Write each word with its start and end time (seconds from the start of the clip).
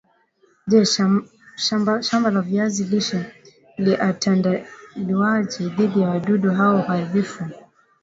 Je 0.67 0.79
shambala 2.01 2.41
viazi 2.49 2.83
lishe 2.91 3.19
liatalindwaje 3.83 5.63
dhidi 5.75 6.01
ya 6.01 6.09
wadudu 6.09 6.51
hao 6.51 6.81
haribifu 6.81 7.43